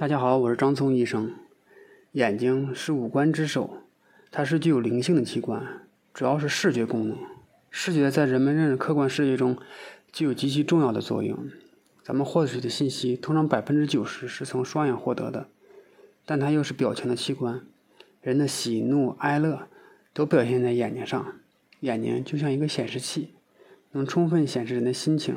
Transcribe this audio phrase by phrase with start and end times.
[0.00, 1.34] 大家好，我是张聪医生。
[2.12, 3.76] 眼睛是五官之首，
[4.30, 5.62] 它是具有灵性的器官，
[6.14, 7.18] 主要是视觉功能。
[7.70, 9.58] 视觉在人们认识客观世界中
[10.10, 11.46] 具有极其重要的作用。
[12.02, 15.48] 咱们获取的信息通常百分之九十是从双眼获得的，
[16.24, 17.60] 但它又是表情的器官。
[18.22, 19.68] 人的喜怒哀乐
[20.14, 21.34] 都表现在眼睛上，
[21.80, 23.34] 眼睛就像一个显示器，
[23.92, 25.36] 能充分显示人的心情，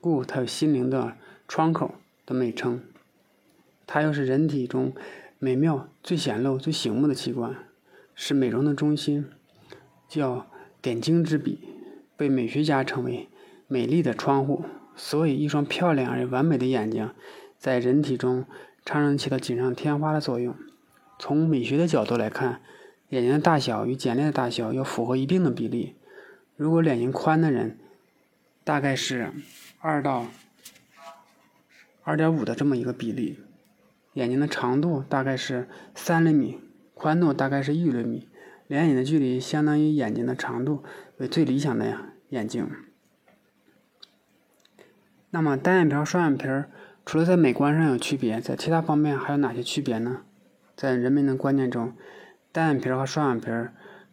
[0.00, 1.16] 故它有心灵的
[1.48, 2.80] 窗口的美称。
[3.92, 4.94] 它又是人体中
[5.40, 7.56] 美妙、最显露、最醒目的器官，
[8.14, 9.26] 是美容的中心，
[10.06, 10.46] 叫
[10.80, 11.58] 点睛之笔，
[12.16, 13.28] 被美学家称为
[13.66, 14.64] “美丽的窗户”。
[14.94, 17.10] 所以，一双漂亮而完美的眼睛，
[17.58, 18.44] 在人体中
[18.84, 20.54] 常常起到锦上添花的作用。
[21.18, 22.60] 从美学的角度来看，
[23.08, 25.96] 眼睛的大小与睑裂的大小要符合一定的比例。
[26.54, 27.76] 如果脸型宽的人，
[28.62, 29.32] 大概是
[29.80, 30.28] 二到
[32.04, 33.40] 二点五的这么一个比例。
[34.14, 36.60] 眼睛的长度大概是三厘米，
[36.94, 38.28] 宽度大概是一厘米，
[38.66, 40.82] 两眼的距离相当于眼睛的长度
[41.18, 42.68] 为最理想的呀眼睛。
[45.30, 46.48] 那么单眼皮和双眼皮
[47.06, 50.22] 除了在美观上有区别，在其他方面还有哪些区别呢？
[50.74, 51.94] 在人们的观念中，
[52.50, 53.46] 单眼皮和双眼皮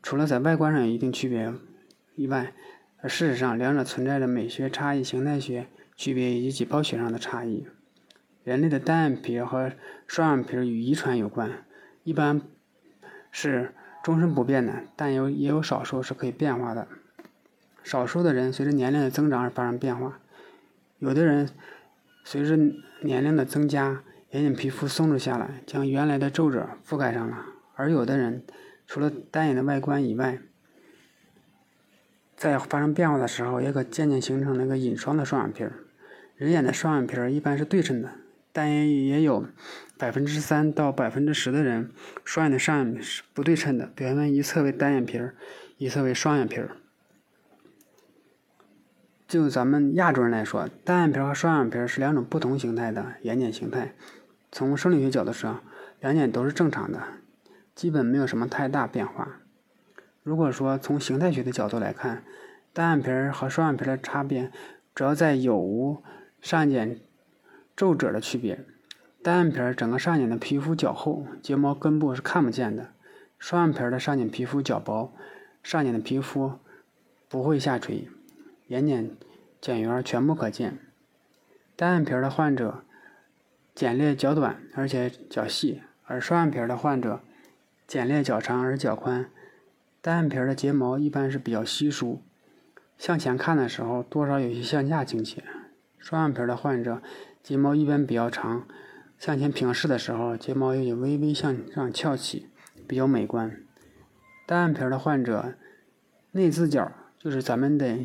[0.03, 1.53] 除了在外观上有一定区别
[2.15, 2.53] 以外，
[3.01, 7.65] 而事实上两者存在着美学差异、形态学区别以及解剖学上的差异。
[8.47, 9.73] 人类的单眼皮和
[10.07, 11.65] 双眼皮与遗传有关，
[12.05, 12.41] 一般
[13.29, 16.87] 是终身不变的，但有也有少数是可以变化的。
[17.83, 20.21] 少数的人随着年龄的增长而发生变化，
[20.99, 21.49] 有的人
[22.23, 22.55] 随着
[23.01, 27.35] 年龄的增加，眼睑皮肤松弛下来，将原来的皱褶覆盖上了；
[27.75, 28.45] 而有的人
[28.85, 30.39] 除了单眼的外观以外，
[32.37, 35.73] 在发生变化的时候，也可渐渐形成那个隐双的双眼皮儿。
[36.37, 38.09] 人眼的双眼皮儿一般是对称的。
[38.57, 39.45] 但也也有
[39.99, 41.91] 百分之三到百分之十的人
[42.25, 45.35] 双眼的上眼是不对称的，表现为一侧为单眼皮儿，
[45.77, 46.71] 一侧为双眼皮儿。
[49.27, 53.93] 就咱们亚洲人来说，单眼皮和双眼皮是两种不同形态的眼睑形态。
[54.51, 55.63] 从生理学角度上，
[55.99, 56.99] 两睑都是正常的，
[57.75, 59.39] 基本没有什么太大变化。
[60.23, 62.23] 如果说从形态学的角度来看，
[62.73, 64.51] 单眼皮和双眼皮的差别
[64.95, 66.01] 主要在有无
[66.41, 66.97] 上睑。
[67.77, 68.65] 皱褶的区别，
[69.21, 72.85] 单眼皮儿整个上睑的皮肤较厚，睫毛根部是看不见的；
[73.37, 75.13] 双眼皮儿的上睑皮肤较薄，
[75.61, 76.53] 上睑的皮肤
[77.29, 78.07] 不会下垂，
[78.69, 79.11] 眼睑
[79.61, 80.79] 睑缘全部可见。
[81.75, 82.83] 单眼皮儿的患者
[83.75, 87.21] 睑裂较短而且较细，而双眼皮儿的患者
[87.87, 89.29] 睑裂较长而较宽。
[90.01, 92.23] 单眼皮儿的睫毛一般是比较稀疏，
[92.97, 95.43] 向前看的时候多少有些向下倾斜。
[95.99, 97.03] 双眼皮儿的患者。
[97.47, 98.67] 睫毛一般比较长，
[99.17, 102.47] 向前平视的时候，睫毛有微微向上翘起，
[102.85, 103.61] 比较美观。
[104.45, 105.53] 单眼皮的患者，
[106.33, 107.99] 内眦角就是咱们的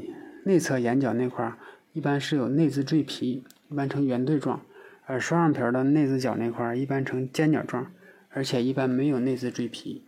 [0.44, 1.52] 内侧眼角那块，
[1.92, 4.60] 一般是有内眦赘皮，一般呈圆对状；
[5.06, 7.90] 而双眼皮的内眦角那块一般呈尖角状，
[8.28, 10.04] 而且一般没有内眦赘皮。